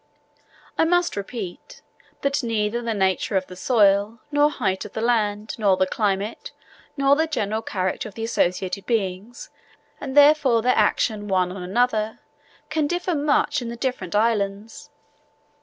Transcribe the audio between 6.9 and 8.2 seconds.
nor the general character of